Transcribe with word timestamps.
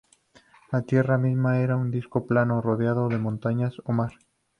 La 0.71 0.81
tierra 0.81 1.19
misma 1.19 1.59
era 1.59 1.75
un 1.75 1.91
disco 1.91 2.25
plano, 2.25 2.59
rodeado 2.59 3.07
de 3.07 3.19
montañas 3.19 3.75
o 3.83 3.91
mar. 3.93 4.13